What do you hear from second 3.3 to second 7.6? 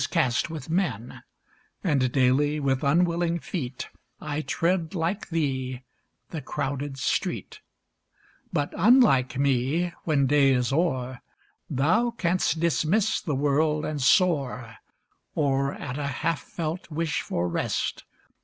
feet, 1 tread, like thee, the crowded street;